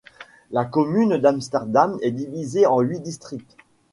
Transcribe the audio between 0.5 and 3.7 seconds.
commune d'Amsterdam est divisée en huit districts.